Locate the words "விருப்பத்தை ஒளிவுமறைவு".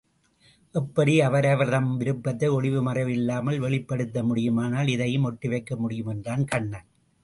1.97-3.07